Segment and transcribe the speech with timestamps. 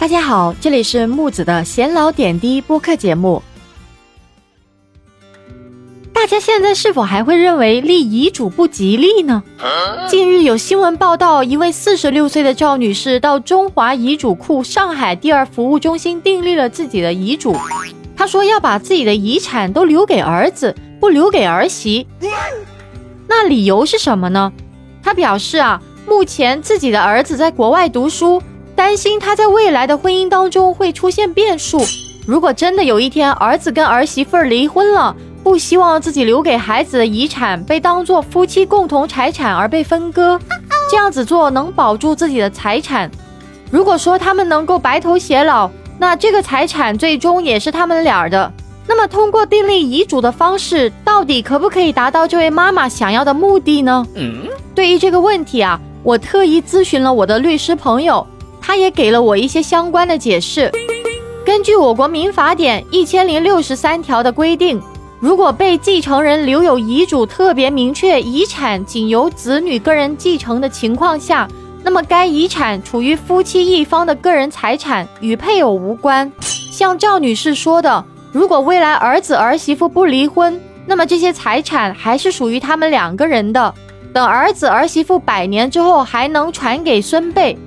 [0.00, 3.42] 大家好，这里是木子的闲聊点滴播客节目。
[6.10, 9.42] 大家现在是否还会认为立遗嘱不吉利呢？
[10.08, 17.54] 近日有新闻报道，一位四十六岁的赵女士到中华遗嘱库上海第二服务中心订立了自己的遗嘱。
[18.16, 22.06] 她说要把自己的遗产都留给儿子，不留给儿媳。
[23.28, 24.50] 那理由是什么呢？
[25.02, 28.42] 她表示啊，目前自己的儿子在国外读书。
[28.80, 31.84] 担心他在未来的婚姻当中会出现变数。
[32.26, 35.14] 如果真的有一天儿子跟儿媳妇儿离婚了，
[35.44, 40.40] 不希望自己留给孩子的遗产被当做夫妻共同财产而被分割。
[40.90, 43.10] 这样子做能保住自己的财产。
[43.70, 48.50] 如果说他们能够白头偕老，那这个财产最终也是他们俩的。
[48.86, 54.06] 那么通过订立遗嘱的方式，到底可不可以达到这位妈妈想要的目的呢？
[54.74, 58.26] 对于这个问题啊，我特意咨询了我的律师朋友。
[58.60, 60.70] 他也给了我一些相关的解释。
[61.44, 64.80] 根据我国民法典一千零六十三条的规定，
[65.18, 71.48] 如果被继承人留有遗嘱，特别明确遗产仅由子女个人继承的情况下，
[71.82, 76.30] 那么该遗产处于夫妻一方的个人财产，与配偶无关。
[76.70, 83.74] 像赵女士说的，如果未来儿子儿媳妇不离婚，那么这些财产还是属于他们两个人的。
[84.12, 87.58] 等儿子儿媳妇百年之后，还能传给孙辈。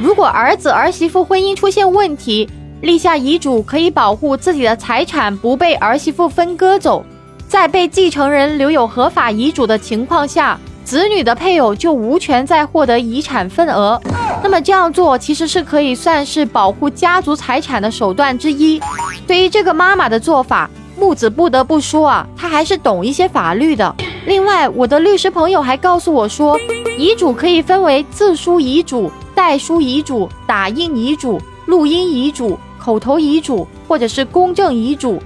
[0.00, 2.48] 如果儿子儿媳妇婚姻出现问题，
[2.80, 7.04] 立下遗嘱可以保护自己的财产不被儿媳妇分割走，
[7.46, 14.00] 在被继承人留有合法遗嘱的情况下，子女的配偶就无权再获得遗产份额。
[14.42, 18.80] 那么这样做其实是可以算是保护家族财产的手段之一。
[19.26, 23.94] 对于这个妈妈的做法，木子不得不说啊，她还是懂一些法律的。
[24.24, 26.58] 另外，我的律师朋友还告诉我说，
[26.96, 29.12] 遗嘱可以分为自书遗嘱。
[29.40, 35.18] 代书遗嘱、打印遗嘱、录音遗嘱、口头遗嘱，或者是公证遗嘱。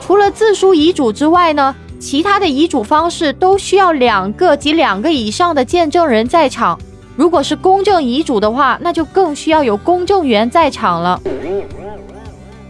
[0.00, 6.78] 除了自书遗嘱之外呢，其他的遗嘱方式都需要两个及两个以上的见证人在场。
[7.16, 11.20] 如果是公证遗嘱的话，那就更需要有公证员在场了。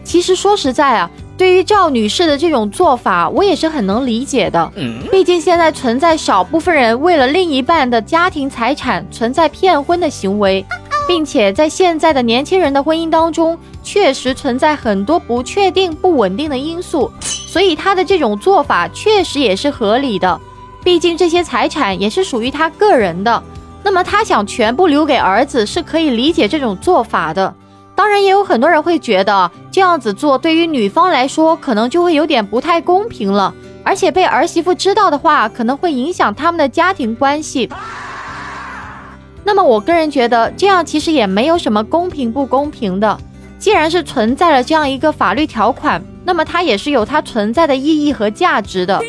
[0.03, 1.11] 其实说实在啊。
[1.43, 4.73] 对于赵女士的这种做法，我也是很能理解的。
[5.11, 10.65] 毕竟现在存在少部分人为了另一半的家庭财产存在骗婚的行为，
[11.09, 20.41] 并且在现在的年轻人的婚姻当中，确实存在很多不确定、不稳定的因素，所以她的这种做法确实也是合理的。
[20.85, 23.43] 毕竟这些财产也是属于她个人的，
[23.83, 27.53] 那么她想全部留给儿子是可以理解这种做法的。
[28.13, 33.55] 当然，也有很多人会觉得这样子做对于女方来说，可能就会有点不太公平了。
[33.83, 37.71] 而且被儿媳妇知道的话，可能会影响他们的家庭关系。
[39.45, 43.19] 那么，我个人觉得这样其实也没有什么公平不公平的。
[43.59, 49.01] 既然是存在了这样一个法律条款，那么它也是有它存在的意义和价值的。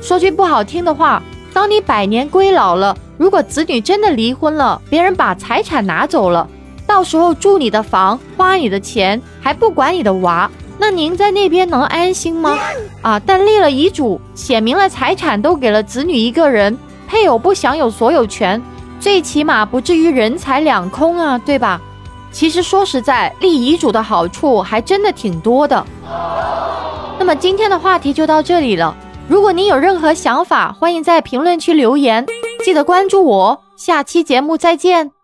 [0.00, 1.20] 说句不好听的话，
[1.52, 6.48] 当你百年归老了，如果子女真的离婚了，别人把财产拿走了。
[6.92, 12.58] 到时候住你的房，花你的钱，还不管你的娃，那您在那边能安心吗？
[13.00, 13.18] 啊！
[13.18, 16.76] 但立了遗嘱，写明了财产都给了子女一个人，
[17.08, 18.62] 配偶不享有所有权，
[19.00, 21.80] 最起码不至于人财两空啊，对吧？
[22.30, 25.82] 其实说实在，立遗嘱的好处还真的挺多的。
[27.18, 28.94] 那么今天的话题就到这里了。
[29.26, 32.26] 如果您有任何想法，欢迎在评论区留言，
[32.62, 35.21] 记得关注我，下期节目再见。